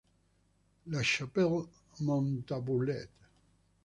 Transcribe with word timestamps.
La 0.87 1.03
Chapelle-Montabourlet 1.03 3.07